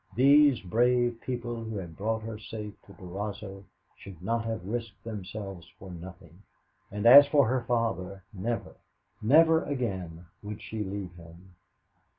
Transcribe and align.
These 0.15 0.61
brave 0.61 1.21
people 1.21 1.63
who 1.63 1.77
had 1.77 1.95
brought 1.95 2.23
her 2.23 2.39
safe 2.39 2.73
to 2.87 2.93
Durazzo 2.93 3.65
should 3.95 4.19
not 4.19 4.45
have 4.45 4.65
risked 4.65 5.03
themselves 5.03 5.69
for 5.77 5.91
nothing. 5.91 6.41
And 6.91 7.05
as 7.05 7.27
for 7.27 7.47
her 7.47 7.61
father, 7.67 8.23
never, 8.33 8.77
never 9.21 9.63
again 9.63 10.25
would 10.41 10.59
she 10.59 10.83
leave 10.83 11.13
him. 11.17 11.53